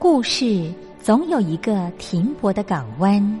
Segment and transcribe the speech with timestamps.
[0.00, 3.40] 故事总有一个停泊的港湾。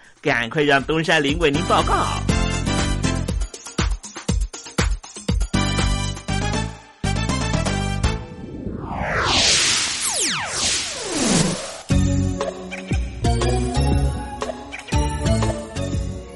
[0.21, 2.05] 赶快让东山林为您报告。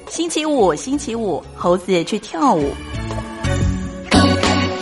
[0.10, 2.74] 星期五，星期五，猴子去跳舞。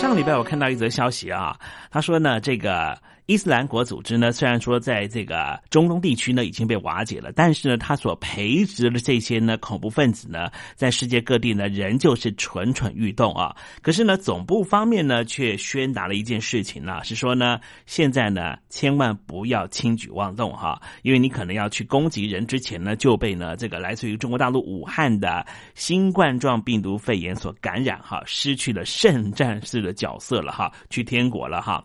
[0.02, 1.56] 上个礼拜我看到一则消息啊，
[1.92, 2.98] 他说呢，这个。
[3.34, 13.56] 伊斯兰国组织呢，虽然说在这个中东地区呢已经被瓦解了，但是呢，他所培植的这些呢恐怖分子呢，在世界各地呢仍旧是蠢蠢欲动啊。
[13.82, 25.44] 可是呢，总部方面呢却宣达了一件事情呢，是说呢，现在呢千万不要轻举妄动哈，因为你可能要去攻击人之前呢，就被呢这个来自于中国大陆武汉的
[25.74, 31.84] 新冠状病毒肺炎所感染哈，失去了圣战士的角色了哈，去天国了哈。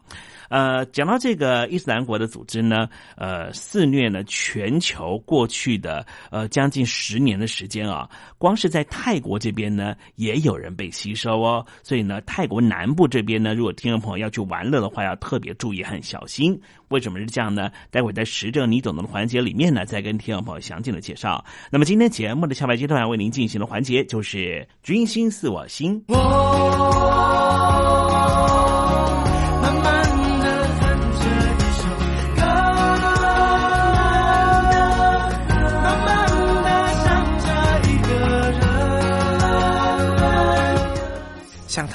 [0.48, 8.08] 呃，讲到这个伊斯兰国的组织呢，呃，肆虐呢全球过去的呃将近十年的时间啊，
[8.38, 11.64] 光是在泰国这边呢，也有人被吸收哦。
[11.82, 16.60] 所以呢，泰国南部这边呢，如果听众朋友要去玩乐的话，要特别注意很小心。
[16.88, 17.70] 为什么是这样呢？
[17.90, 21.44] 待会在时政你懂的环节里面呢，再跟听众朋友详尽的介绍。
[21.70, 26.02] 那么今天节目的下半阶段为您进行的环节就是“君心似我心”。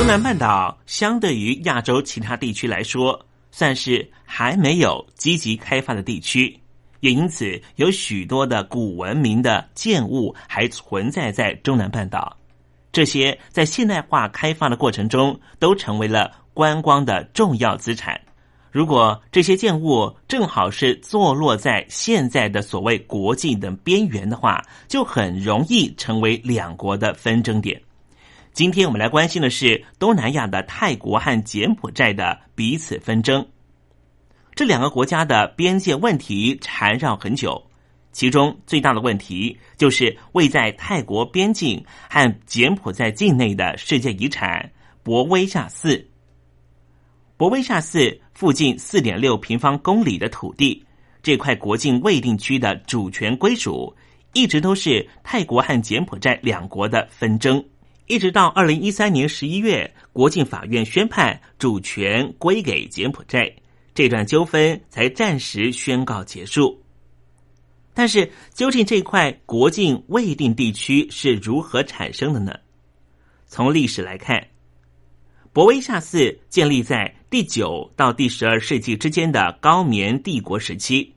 [0.00, 6.58] 中南半岛相对于亚洲其他地区来说，算是还没有积极开发的地区，
[7.00, 12.34] 也因此有许多的古文明的建物还存在在中南半岛。
[12.90, 18.18] 这些在现代化开发的过程中，都成为了观光的重要资产。
[18.70, 27.78] 如果这些建物正好是坐落在现在的所谓国境的边缘的话，就很容易成为两国的纷争点。
[28.52, 33.46] 今天我们来关心的是东南亚的泰国和柬埔寨的彼此纷争。
[34.54, 37.70] 这两个国家的边界问题缠绕很久，
[38.12, 44.70] 其中最大的问题就是位在泰国边境和柬埔寨境内的世界遗产
[45.02, 46.06] 博威夏寺。
[47.36, 50.84] 博威夏寺附近四点六平方公里的土地，
[51.22, 53.96] 这块国境未定区的主权归属，
[54.34, 57.64] 一直都是泰国和柬埔寨两国的纷争。
[58.10, 63.54] 一直到二零一三年十一月，国境法院宣判主权归给柬埔寨，
[63.94, 66.82] 这段纠纷才暂时宣告结束。
[67.94, 72.52] 但是，究竟这块国境未定地区是如何产生的呢？
[73.46, 74.44] 从历史来看，
[75.52, 81.14] 博威夏寺建立在第九到第十二世纪之间的高棉帝国时期，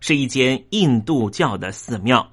[0.00, 2.26] 是一间印度教的寺庙。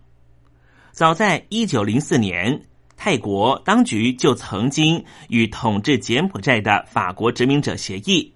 [0.93, 2.61] 早在一九零四年。
[3.01, 8.33] 泰国当局就曾经与统治柬埔寨的法国殖民者协议，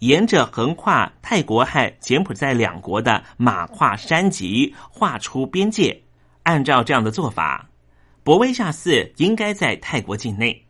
[0.00, 6.02] 沿着横跨泰国和柬埔寨两国的马跨山脊画出边界。
[6.42, 7.70] 按照这样的做法，
[8.24, 10.60] 博威夏寺应该在泰国境内。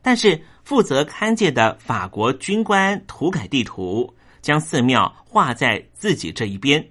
[0.00, 6.82] 但是负责勘界的法国军官涂改地图，将寺庙画在自己这一边。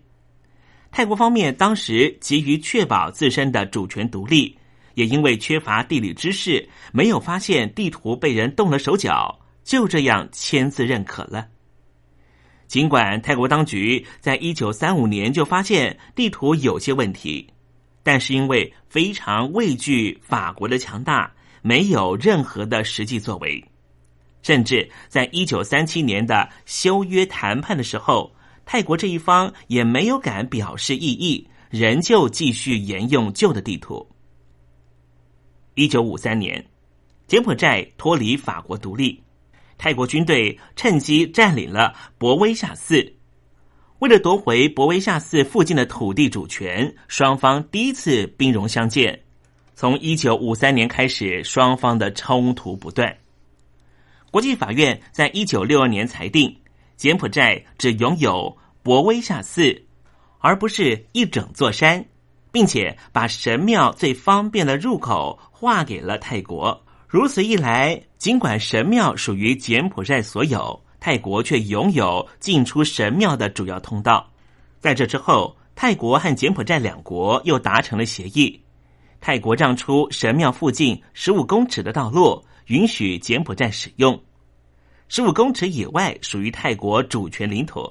[0.92, 4.57] 泰国方面当时急于确保自身的主权独立。
[4.98, 11.46] 也因为缺乏地理知识，没有发现地图被人动了手脚，就这样签字认可了。
[12.66, 17.48] 尽管泰国当局在一九三五年就发现地图有些问题，
[18.02, 23.64] 但是因为非常畏惧法国的强大，没有任何的实际作为。
[24.42, 28.34] 甚至在一九三七年的修约谈判的时候，
[28.66, 34.10] 泰国这一方也没有敢表示异议，仍旧继续沿用旧的地图。
[35.78, 36.66] 一九五三年，
[37.28, 39.22] 柬埔寨脱离法国独立，
[39.78, 43.14] 泰国军队趁机占领了博威夏寺。
[44.00, 49.22] 为了夺回博威夏寺附近的土地主权，双方第一次兵戎相见。
[49.76, 53.16] 从一九五三年开始，双方的冲突不断。
[54.32, 56.58] 国际法院在一九六二年裁定，
[56.96, 59.80] 柬埔寨只拥有博威夏寺，
[60.40, 62.04] 而不是一整座山。
[62.58, 66.84] 并且把神庙最方便的入口划给了泰国。
[67.08, 74.28] 如此一来，尽管神庙属于柬埔寨所有，泰国却拥有进出神庙的主要通道。
[74.80, 78.60] 在这之后，泰国和柬埔寨两国又达成了协议：
[79.22, 84.16] 泰国让出神庙附近十五公尺的道路，允许柬埔寨使用；
[85.10, 87.88] 十五公尺以外属于泰国主权领土。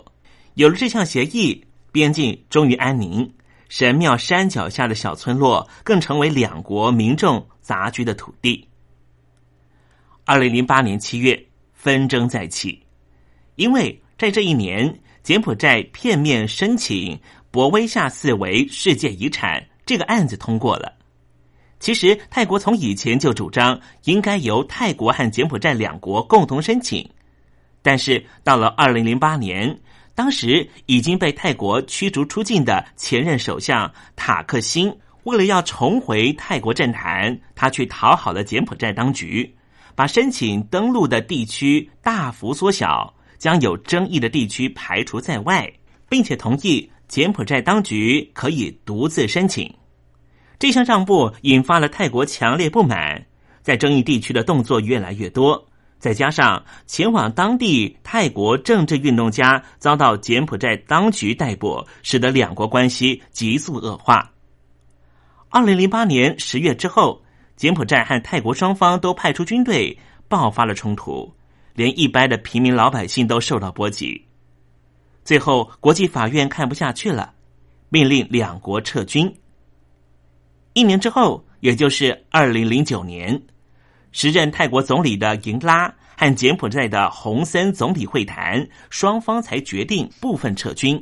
[0.55, 3.33] 有了这项协议，边境终于安宁。
[3.69, 8.69] 神庙山脚下的小村落更成为两国民众杂居的土地。
[10.25, 12.83] 二零零八年七月，纷争再起，
[13.57, 17.19] 因为在这一年，柬埔寨片面申请
[17.51, 20.93] 博威夏寺为世界遗产这个案子通过了。
[21.79, 27.09] 其实，泰国从以前就主张应该由泰国和柬埔寨两国共同申请，
[27.83, 29.79] 但是到了二零零八年。
[30.17, 34.93] 当时已经被泰国驱逐出境的前任首相塔克辛，
[35.25, 39.55] 为了要重回泰国政坛，他去讨好了柬埔寨当局，
[39.95, 45.71] 把申请登陆的地区大幅缩小，将有争议的地区排除在外，
[46.09, 49.71] 并且同意柬埔寨当局可以独自申请。
[50.59, 53.27] 这项让步引发了泰国强烈不满，
[53.61, 55.69] 在争议地区的动作越来越多。
[55.99, 64.31] 再加上前往当地泰国政治运动家遭到柬埔寨当局逮捕，使得两国关系急速恶化。
[65.49, 67.23] 二零零八年十月之后，
[67.57, 69.99] 柬埔寨和泰国双方都派出军队，
[70.29, 71.33] 爆发了冲突，
[71.75, 74.23] 连一般的平民老百姓都受到波及。
[75.25, 77.33] 最后，国际法院看不下去了，
[77.89, 79.35] 命令两国撤军。
[80.75, 83.43] 一年之后，也就是二零零九年。
[84.17, 90.99] 时任泰国总理的银拉和柬埔寨的洪森总理会谈，双方才决定部分撤军。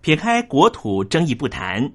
[0.00, 1.88] 撇开国土争议不谈，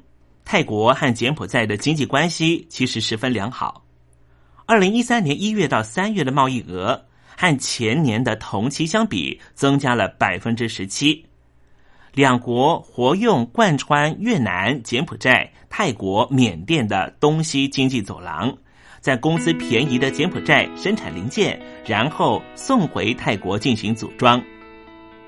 [0.46, 3.84] 泰国和柬埔寨的经济关系其实十分良好。
[4.66, 7.04] 二零一三年一月到三月的贸易额
[7.36, 11.26] 和前年的同期相比，增加了百分之十七。
[12.14, 18.58] 两国活用贯穿越南、柬埔寨、泰国、缅甸的东西经济走廊，
[19.02, 24.42] 在公司便宜的柬埔寨生产零件，然后送回泰国进行组装。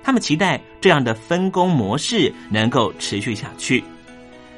[0.04, 3.84] 他们期待这样的分工模式能够持续下去，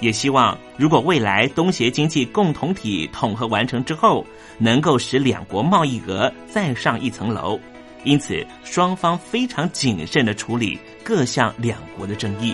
[0.01, 4.25] 也希望如果未来东协经济共同体统合完成之后，
[4.57, 7.57] 能够使两国贸易额再上一层楼。
[8.03, 12.53] 因此，双方非常谨慎的处理各项两国的争议。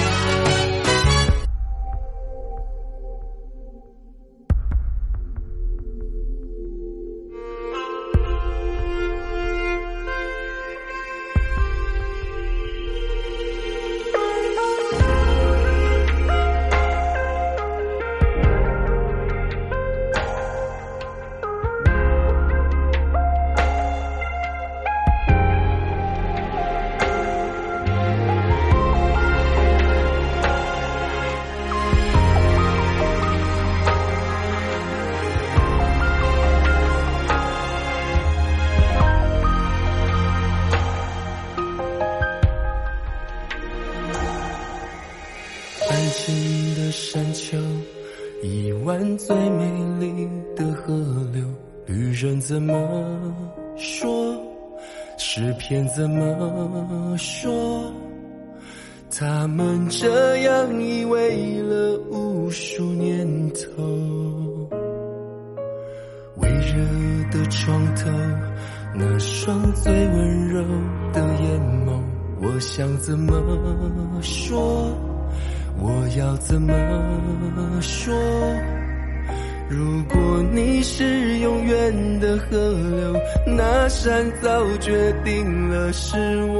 [86.11, 86.59] 是我。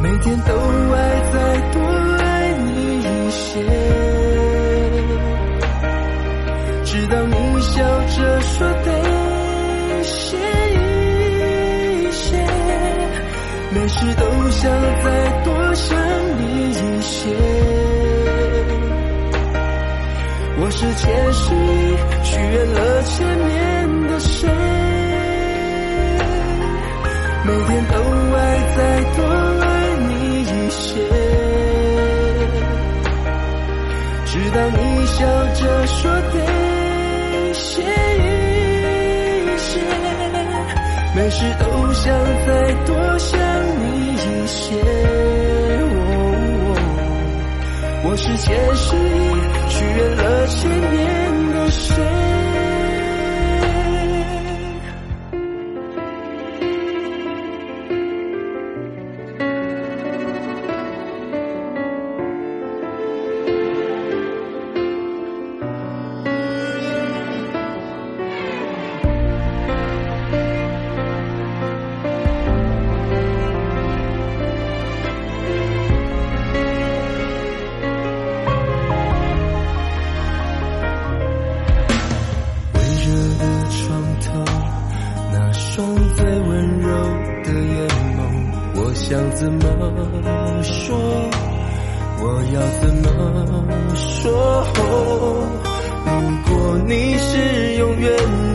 [0.00, 0.50] 每天都
[0.94, 0.96] 爱
[1.32, 1.36] 再
[1.72, 1.76] 多
[2.18, 2.24] 爱
[2.64, 3.60] 你一些，
[6.84, 7.74] 直到你笑
[8.06, 8.88] 着说得
[10.02, 10.38] 谢
[10.72, 12.24] 一些，
[13.74, 14.62] 每时都想
[15.04, 15.06] 再
[15.44, 15.52] 多
[20.82, 21.44] 是前世
[22.24, 24.48] 许愿了千年的谁，
[27.44, 27.94] 每天都
[28.34, 28.38] 爱
[28.76, 28.80] 再
[29.14, 29.22] 多
[29.60, 29.64] 爱
[30.08, 30.10] 你
[30.42, 30.98] 一些，
[34.26, 35.22] 直到你笑
[35.54, 36.34] 着说得
[37.54, 37.62] 谢
[38.18, 38.24] 一
[39.58, 39.78] 些，
[41.14, 42.12] 每每时都想
[42.44, 42.50] 再
[42.84, 43.38] 多想
[43.78, 45.51] 你一些。
[48.04, 52.51] 我是前世已许愿了千年的谁？
[89.12, 89.60] 想怎么
[90.62, 90.96] 说
[92.18, 94.66] 我要怎么说？
[96.06, 96.10] 如
[96.48, 98.10] 果你是永远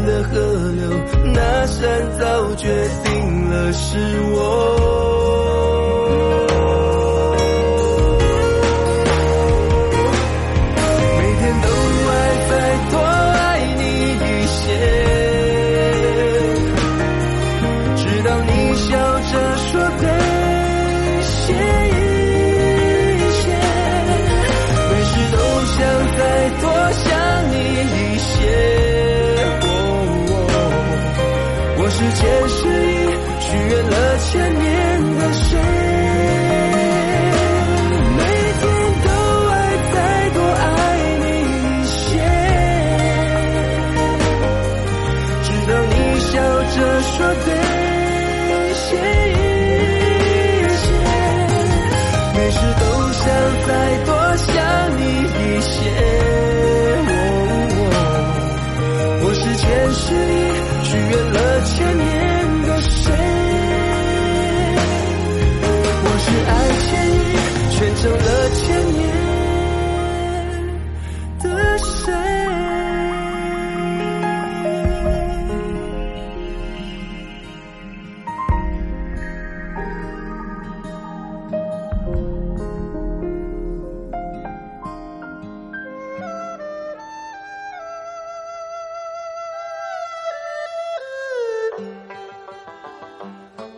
[0.07, 0.31] 的河
[0.71, 0.89] 流
[1.31, 1.85] 那山
[2.19, 2.67] 早决
[3.03, 3.99] 定了是
[4.33, 5.16] 我。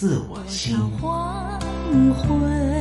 [0.00, 0.74] 似我心。
[0.98, 1.60] 黄
[2.14, 2.79] 昏，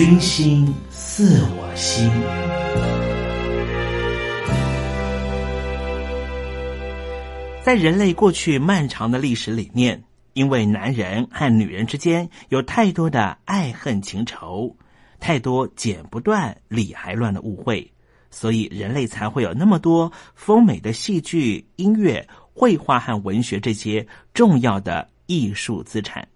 [0.00, 2.10] 君心似我心。
[7.62, 14.74] 在人类过去漫长的历史里面，因为男人和女人之间有太多的爱恨情仇，
[15.18, 17.92] 太多剪不断、理还乱的误会，
[18.30, 26.26] 所以人类才会有那么多丰美的戏剧、音乐、绘画和文学这些重要的艺术资产。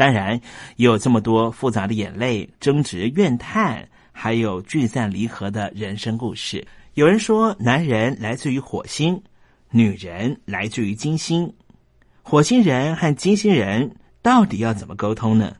[0.00, 0.40] 当然，
[0.76, 6.66] 也有这么多复杂的眼泪、争执、怨叹，还有聚散离合的人生故事。
[6.94, 9.22] 有人说，男人来自于火星，
[9.70, 11.52] 女人来自于金星。
[12.22, 15.54] 火星人和金星人到底要怎么沟通呢？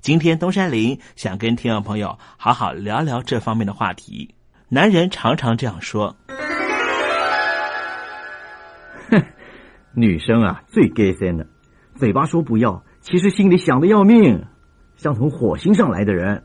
[0.00, 4.34] 今天东山林想跟听众朋友好好聊聊这方面的话题。
[4.68, 6.16] 男人常常这样说
[9.08, 9.22] 哼
[9.94, 11.46] 女生啊，最 gay 森的，
[11.94, 14.44] 嘴巴说不要，其实心里想的要命，
[14.96, 16.42] 像从火星上来的人。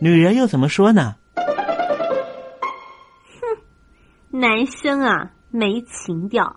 [0.00, 1.14] 女人又怎么说呢？
[3.40, 6.56] 哼男生啊，没情调，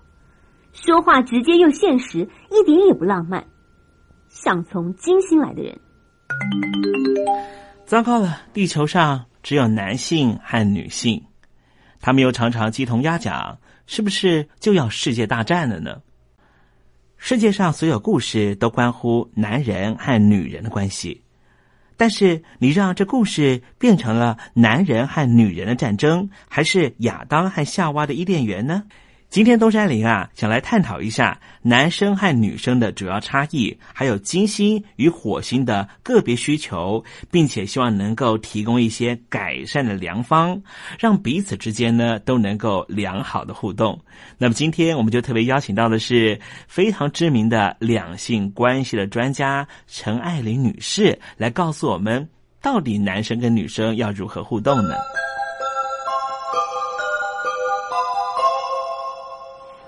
[0.72, 3.46] 说话直接又现实，一点也不浪漫，
[4.30, 5.80] 像从金星来的人。
[7.86, 11.24] 糟糕了，地球上只有男性和女性，
[12.02, 16.02] 他们又常常鸡同鸭讲，是不是就要世界大战了呢？
[17.26, 21.22] 世界上所有故事都关乎男人和女人的关系，
[21.96, 28.84] 但是你让这故事变成了男人和女人的战争，还是亚当和夏娃的伊甸园呢？
[29.34, 40.62] 今天东山林啊，想来探讨一下男生和女生的主要差异，还有金星与火星的个别需求，并且希望能够提供一些改善的良方，
[41.00, 44.00] 让彼此之间呢都能够良好的互动。
[44.38, 52.30] 那么今天我们就特别邀请到的是非常知名的两性关系的专家陈爱玲女士，来告诉我们
[52.62, 54.94] 到底男生跟女生要如何互动呢？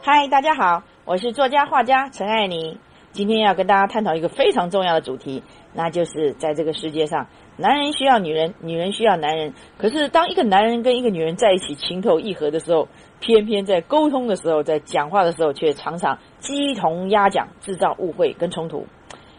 [0.07, 2.77] 嗨，大家好，我是作家画家陈爱妮。
[3.11, 5.41] 今天要跟大家探讨一个非常重要的主题，
[5.73, 7.25] 那就是在这个世界上，
[7.57, 9.55] 男人需要女人，女人需要男人。
[9.79, 12.87] 可是，当一个男人跟一个女人在一起情投意合的时候，
[13.19, 18.85] 偏偏在沟通的时候，在讲话的时候，却常常鸡同鸭讲，制造误会跟冲突。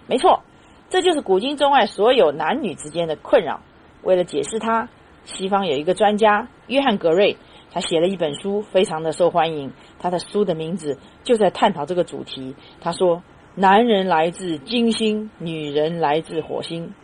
[0.09, 0.43] 没错，
[0.89, 3.61] 这就是古今中外所有男女之间的困扰。
[4.03, 4.89] 为了解释它，
[5.27, 7.37] 西方有一个专家约翰格瑞。
[7.77, 9.71] 他写了一本书，非常的受欢迎。
[9.99, 12.57] 他的书的名字就在探讨这个主题。
[12.81, 13.23] 他说
[13.55, 16.95] ：“男人来自金星，女人来自火星。”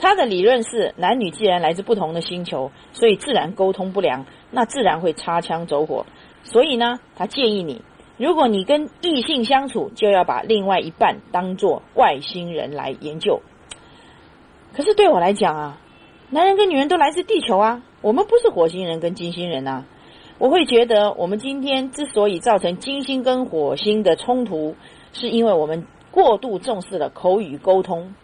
[0.00, 6.06] 他的理论是，男女既然来自不同的星球，所以自然沟通不良，那自然会擦枪走火。
[6.44, 7.82] 所以呢，他建议你，
[8.16, 13.42] 如果你跟异性相处，就要把另外一半当做外星人来研究。
[14.72, 15.78] 可是对我来讲啊，
[16.30, 17.82] 男人跟女人都来自地球啊。
[18.02, 19.84] 我们不是火星人跟金星人啊，
[20.38, 24.74] 我会觉得，我们今天之所以造成金星跟火星的冲突，
[25.12, 28.14] 是因为我们过度重视了口语沟通。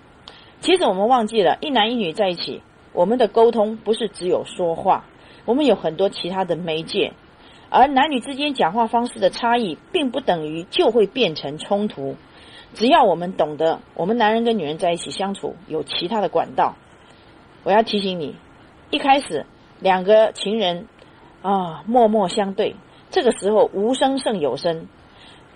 [0.60, 2.62] 其实我们忘记了，一男一女在一起，
[2.94, 5.04] 我们的沟通不是只有说话，
[5.44, 7.12] 我们有很多其他的媒介。
[7.68, 12.16] 而男女之间讲话方式的差异，并不等于就会变成冲突。
[12.72, 16.76] 只要我们懂得，我们男人跟女人在一起相处有其他的管道。
[17.62, 18.36] 我要提醒你，
[18.90, 19.44] 一开始
[19.80, 20.86] 两个情人
[21.42, 22.76] 啊默默相对，
[23.10, 24.88] 这个时候无声胜有声。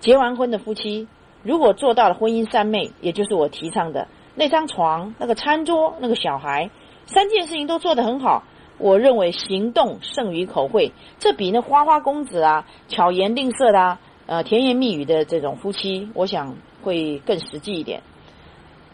[0.00, 1.08] 结完婚的夫妻，
[1.42, 6.70] 如果做到了婚姻三昧，也就是我提倡的那张床、那个餐桌、那个小孩，
[7.06, 8.44] 三件事情都做得很好。
[8.78, 18.00] 我认为行动胜于口惠，这比那花花公子啊、巧言令色的啊、呃甜言蜜语的这种夫妻，我想会更实际一点。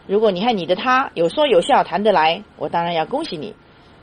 [0.05, 3.53] 如果你和你的他有说有笑谈得来，我当然要恭喜你；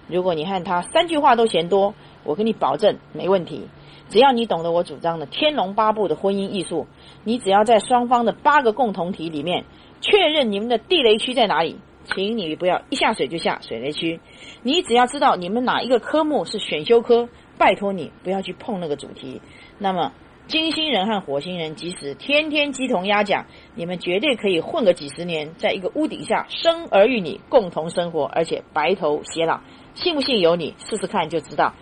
[0.09, 3.69] 如果你和他三句话都嫌多，我跟你保证没问题。
[4.11, 6.87] 只要你懂得我主张的天龙八部的婚姻艺术，
[7.25, 9.65] 你只要在双方的八个共同体里面
[10.01, 11.79] 确认你们的地雷区在哪里。
[12.05, 14.21] 请你不要一下水就下水雷区，
[14.63, 19.41] 你只要知道你们哪一个科目是选修科，拜托你不要去碰那个主题。
[19.79, 20.13] 那么
[20.47, 29.61] 金星人和火星人即使天天鸡同鸭讲，你们绝对可以混个几十年，在一个屋顶下生儿育女，共同生活，而且白头偕老。
[29.95, 31.73] 信不信由你，试试看就知道。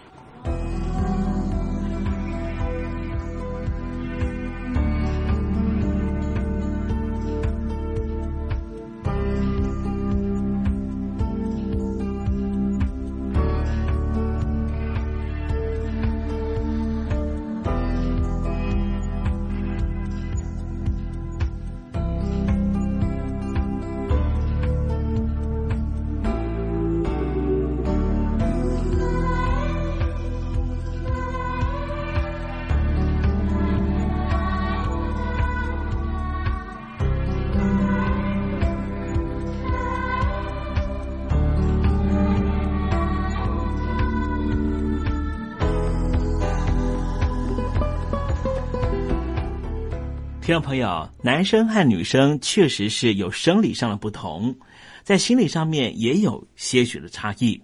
[50.52, 54.54] 听众朋友，男生和女生确实是有生理上的不同，
[55.02, 57.58] 在心理上面也有些许的差异。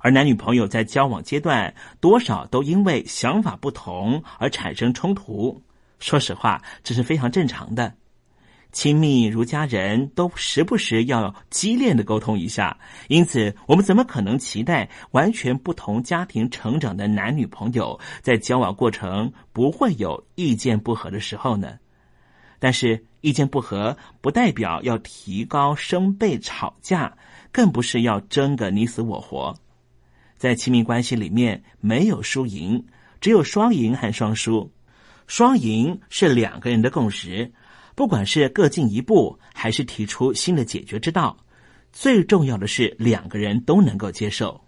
[0.00, 5.62] 而男女朋友在交往阶段，多少都因为想法不同而产生冲突。
[5.98, 7.94] 说实话，这是非常正常的。
[8.70, 12.76] 亲密如家人，都时不时要激烈的沟通一下。
[13.08, 21.78] 因此，我们怎么可能期待完全不同家庭成长的男女朋友在交往过程不会有意见不合的时候呢？
[22.60, 27.16] 但是意见不合不代表要提高声辈吵架，
[27.50, 29.58] 更不是要争个你死我活。
[30.36, 32.86] 在亲密关系里面，没有输赢，
[33.20, 34.70] 只有双赢和双输。
[35.26, 37.50] 双赢是两个人的共识，
[37.94, 41.36] 不管是各进一步，还是提出新的解决之道，
[41.92, 44.60] 最重要的是两个人都能够接受。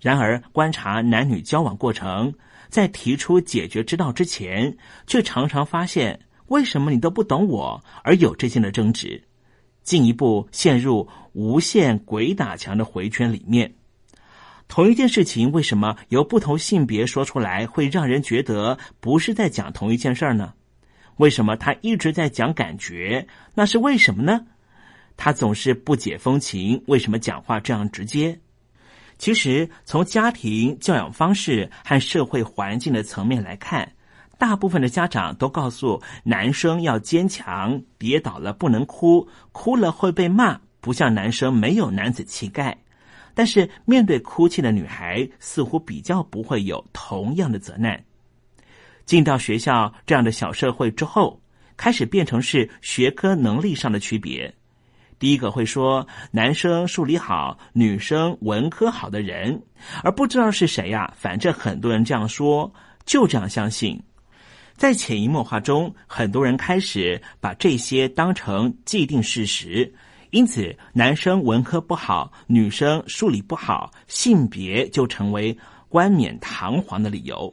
[0.00, 2.34] 然而，观察男女交往过程，
[2.68, 6.18] 在提出解决之道之前，却常常发现。
[6.48, 9.22] 为什么你都不懂我，而有这些的争执，
[9.82, 13.74] 进一步陷入无限鬼打墙的回圈里面？
[14.68, 20.54] 同一件事情，为什么由不同性别说出来，会让人觉得不是在讲同一件事儿呢？
[21.16, 23.26] 为什么他一直在讲感觉？
[23.54, 24.46] 那是为什么呢？
[25.16, 28.40] 他总是不解风情，为什么讲话这样直接？
[29.16, 33.92] 其实，从家庭教养方式和社会环境的层面来看。
[34.38, 42.76] 大部分的家长都告诉男生要坚强，跌倒了不能哭，哭了会被骂，不像男生没有男子气概。
[43.34, 48.04] 但是面对哭泣的女孩，似乎比较不会有同样的责难。
[49.04, 51.40] 进到学校这样的小社会之后，
[51.76, 54.54] 开始变成是学科能力上的区别。
[55.18, 59.62] 第一个会说男生数理好，女生文科好的人，
[60.02, 61.12] 而不知道是谁呀。
[61.16, 62.72] 反正很多人这样说，
[63.04, 64.02] 就这样相信。
[64.76, 69.94] 在潜移默化中，很多人开始把这些当成既定事实，
[70.30, 75.56] 因此男生文科不好，女生数理不好，性别就成为
[75.88, 77.52] 冠冕堂皇的理由。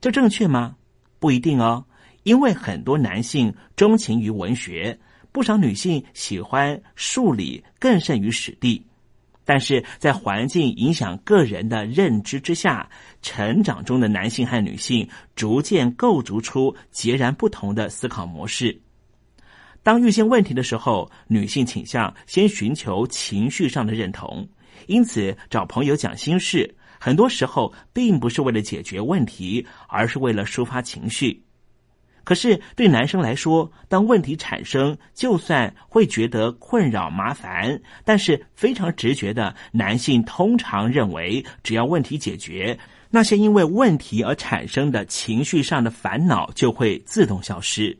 [0.00, 0.74] 这正确吗？
[1.20, 1.84] 不一定哦，
[2.22, 4.98] 因为很多男性钟情于文学，
[5.30, 8.84] 不少女性喜欢数理更胜于史地。
[9.44, 12.88] 但是在环境影响个人的认知之下，
[13.22, 18.80] 成长中的男性和女性逐渐构筑出截然不同的思考模式。
[19.82, 24.48] 当遇见问题的时候，女性倾向先寻求情绪上的认同，
[24.86, 31.41] 因此找朋友讲心事，很多时候并不是为了解决问题，而是为了抒发情绪。
[32.24, 42.78] 可是对男生来说，当问题产生，就算会觉得困扰麻烦，但是非常直觉的男性通常认为，只要问题解决，
[43.10, 47.98] 那些因为问题而产生的情绪上的烦恼就会自动消失。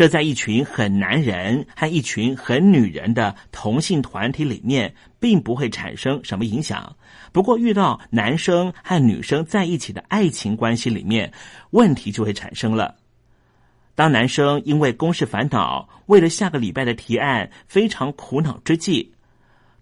[0.00, 6.96] 这在一群很男人和一群很女人的同性团体里面，并不会产生什么影响。
[7.32, 11.30] 不过，遇到男生和女生在一起的爱情关系里面，
[11.72, 12.96] 问题就会产生了。
[13.94, 19.12] 当男生因为公事烦恼，为了下个礼拜的提案非常苦恼之际，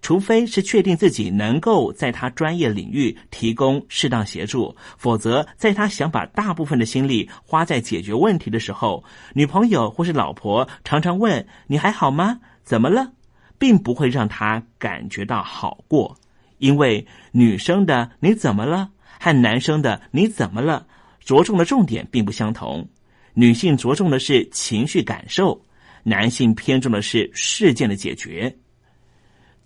[0.00, 12.40] 除非是确定自己能够在他专业领域提供适当协助，否则在他想把大部分的心力花在解决问题的时候，女朋友或是老婆常常问：“你还好吗？
[12.62, 13.12] 怎么了？”
[13.58, 16.16] 并不会让他感觉到好过，
[16.58, 20.86] 因为女生的“你怎么了”和男生的“你怎么了”
[21.24, 22.88] 着重的重点并不相同。
[23.34, 25.60] 女性着重的是情绪感受，
[26.04, 28.56] 男性偏重的是事件的解决。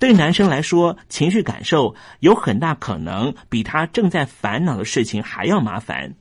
[0.02, 6.12] 对男生来说，情绪感受有很大可能比他正在烦恼的事情还要麻烦。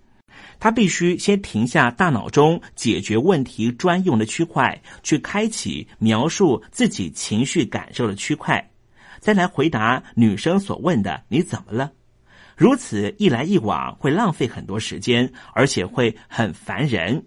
[0.59, 8.69] 他必须先停下大脑中解决问题专用的区块，去开启描述自己情绪感受的区块，
[9.19, 11.91] 再来回答女生所问的“你怎么了”。
[12.55, 17.25] 如此一来一往，会浪费很多时间，而且会很烦人，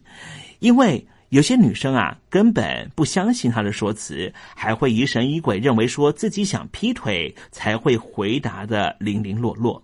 [0.61, 1.05] 因为。
[1.35, 9.82] 有些女生啊，根本不相信他的说辞，还会疑神疑鬼，认为说自己想劈腿才会回答的零零落落。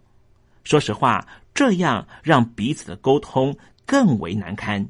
[0.63, 3.53] 说实话，这样让彼此的沟通
[3.85, 4.87] 更为难堪。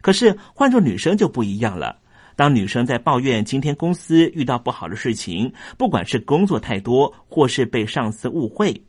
[0.00, 1.96] 可是换做女生就不一样了。
[2.34, 8.82] 当女生在抱怨今天公司遇到不好的事情，不管是工作太多，或是被上司误会。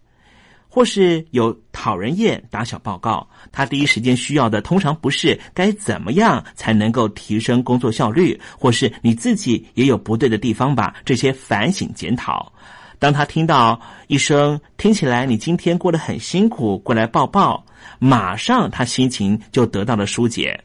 [0.75, 10.95] 或是有讨人厌打小报告，他第一时间需要的通常不是该怎么样才能够提升工作效率，或是你自己也有不对的地方吧？
[11.05, 12.51] 这些反省检讨。
[12.97, 17.63] 当他听到一声听起来你今天过得很辛苦，过来抱抱，
[17.99, 20.59] 马上他心情就得到了疏解。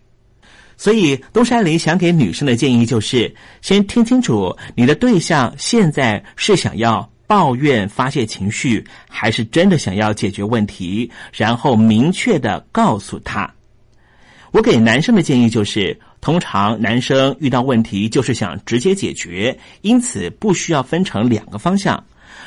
[0.78, 7.06] 所以东山林想给女生的建议就是：先听清楚你的对象现在是想要。
[7.28, 13.48] 抱怨发泄情绪，还是真的想要解决问题，然后明确的告诉他。
[14.50, 22.02] 我给男生的建议就是，通常男生遇到问题就是想直接解决，因此不需要分成两个方向。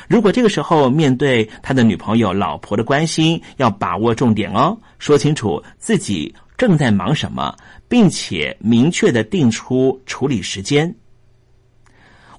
[0.08, 7.56] 如果这个时候面对他的女朋友、老婆的关心，要把握重点哦，说清楚自己正在忙什么，
[7.88, 10.92] 并且明确的定出处理时间。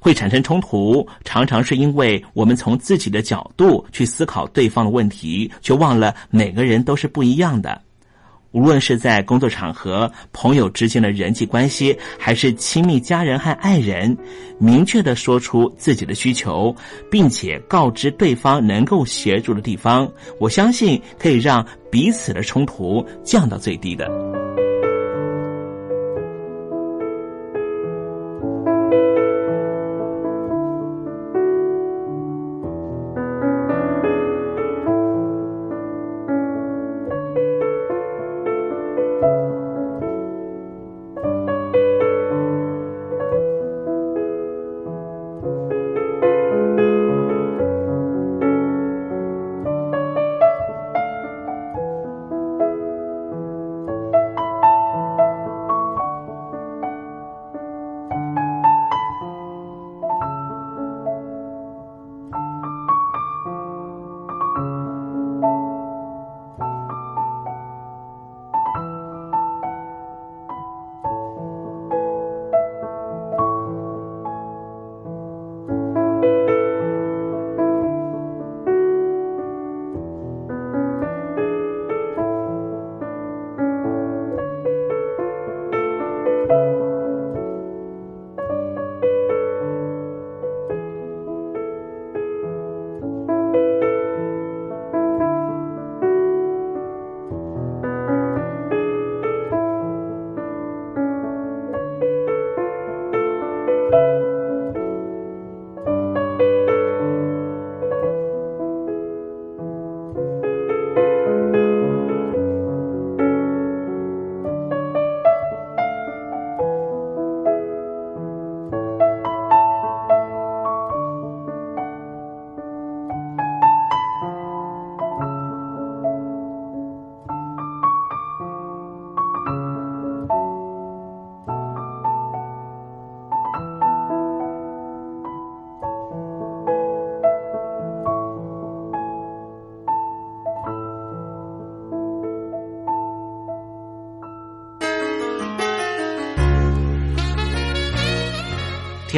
[0.04, 7.82] 会产生冲突，常常是因为我们从自己的角度去思考对方的问题，却忘了每个人都是不一样的。
[8.52, 14.16] 无论是在工作场合、朋友之间的人际关系，还是亲密家人和爱人，
[14.60, 16.76] 明确的说出自己的需求，
[17.10, 24.43] 并且告知对方能够协助的地方，我相信可以让彼此的冲突降到最低的。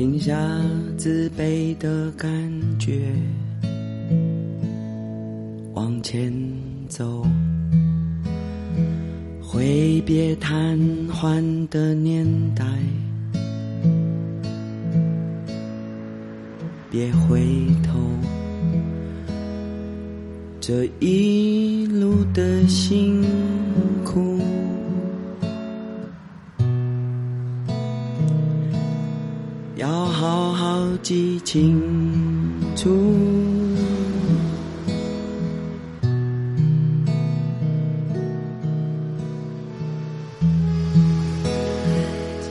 [0.00, 0.34] 停下
[0.96, 2.30] 自卑的感
[2.78, 3.12] 觉，
[5.74, 6.32] 往前
[6.88, 7.22] 走，
[9.42, 10.80] 挥别瘫
[11.10, 12.64] 痪的年代，
[16.90, 17.44] 别回
[17.82, 18.00] 头，
[20.62, 23.22] 这一路的辛
[31.10, 31.82] 记清
[32.76, 32.88] 楚。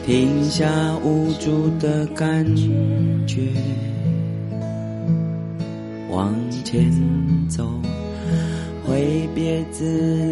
[0.05, 0.69] 停下
[1.05, 2.45] 无助的感
[3.25, 3.43] 觉，
[6.11, 6.35] 往
[6.65, 6.91] 前
[7.47, 7.65] 走，
[8.85, 10.28] 挥别自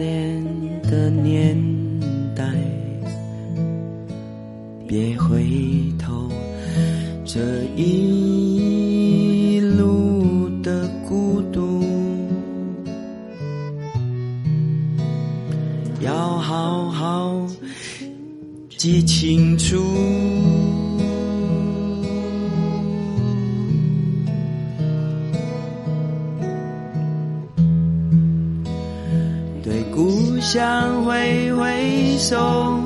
[29.67, 32.79] 对故乡挥挥手，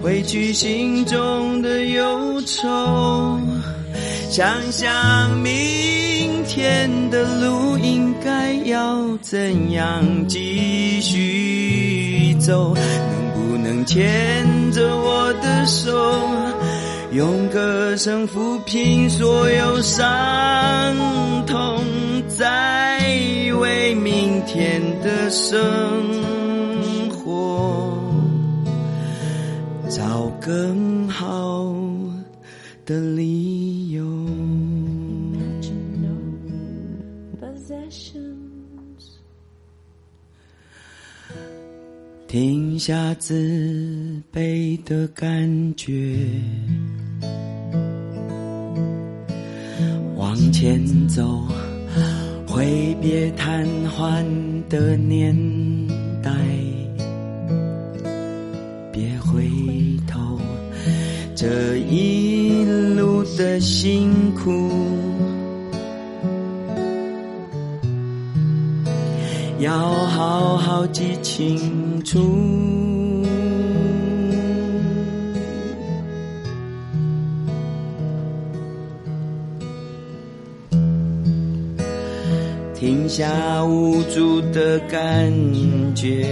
[0.00, 3.40] 挥去心中的忧愁。
[4.30, 15.90] 想想明天的路应该要怎样继续走，能不能牵着我的手，
[17.10, 20.06] 用歌声抚平所有伤
[21.48, 21.82] 痛，
[22.36, 22.98] 再
[23.60, 25.50] 为明天的生
[27.10, 27.98] 活
[29.88, 31.74] 找更好
[32.84, 34.02] 的理由。
[42.28, 46.16] 停下自卑的感觉，
[50.16, 51.46] 往前走，
[52.54, 54.22] 挥别瘫痪
[54.68, 55.34] 的年
[56.22, 56.30] 代，
[58.92, 59.48] 别回
[60.06, 60.38] 头，
[61.34, 62.62] 这一
[62.94, 64.70] 路的辛苦。
[69.58, 72.81] 要好好记清楚。
[82.82, 85.32] 停下无助的感
[85.94, 86.26] 觉，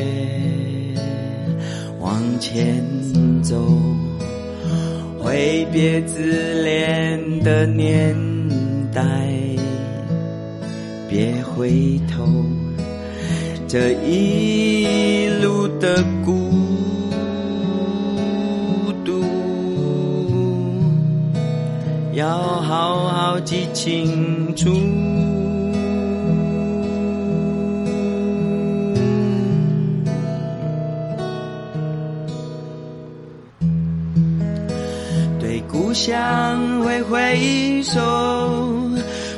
[2.01, 2.85] 往前
[3.41, 3.57] 走，
[5.17, 8.17] 挥别自恋的年
[8.93, 9.01] 代，
[11.09, 12.27] 别回头。
[13.69, 16.51] 这一路的孤
[19.05, 19.23] 独，
[22.13, 24.69] 要好好记清楚。
[35.83, 37.99] 故乡挥挥手，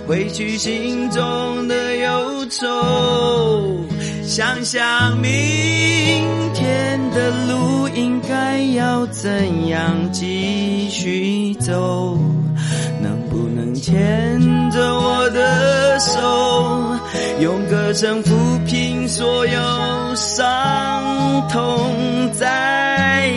[0.09, 3.87] 挥去心中的忧愁。
[4.25, 5.31] 想想明
[6.53, 12.19] 天的路应该要怎样继续走，
[13.01, 14.41] 能不能牵
[14.73, 16.99] 着我的手，
[17.41, 18.33] 用歌声抚
[18.67, 19.61] 平所有
[20.17, 23.31] 伤痛，再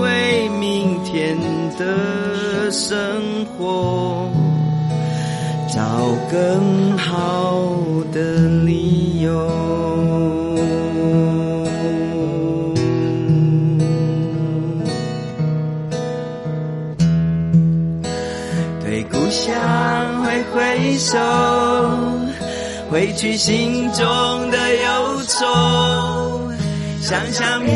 [0.00, 1.36] 为明天
[1.76, 2.11] 的
[2.72, 4.30] 生活，
[5.68, 5.82] 找
[6.30, 7.68] 更好
[8.10, 8.20] 的
[8.64, 9.30] 理由。
[18.82, 21.18] 对故乡挥挥手，
[22.90, 24.00] 挥去心中
[24.50, 25.46] 的忧愁，
[27.02, 27.70] 想想明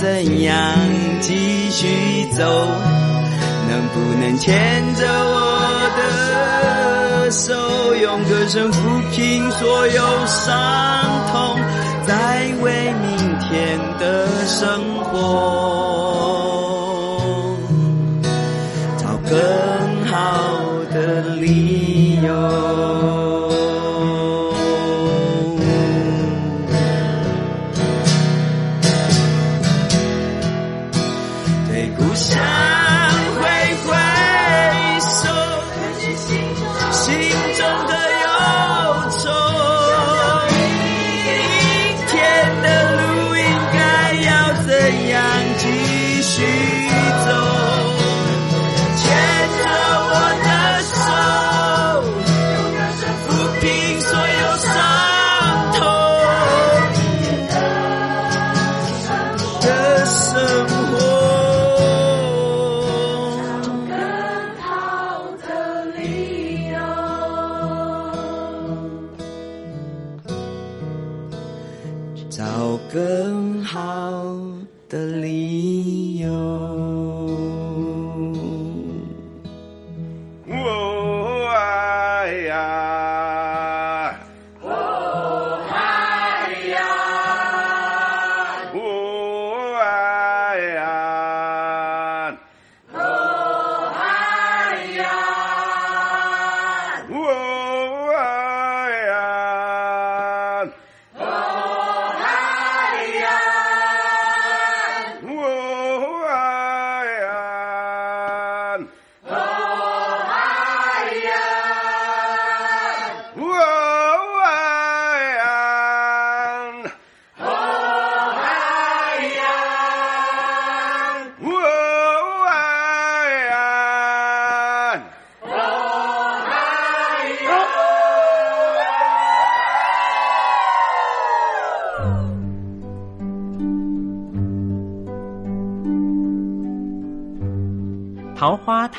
[0.00, 0.54] 怎样
[1.20, 2.44] 继续走，
[3.68, 10.54] 能不能牵着我的手，用歌声抚平所有伤
[11.32, 11.58] 痛，
[12.06, 16.55] 再为明天的生活。